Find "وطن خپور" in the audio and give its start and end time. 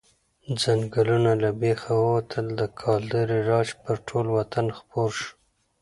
4.37-5.09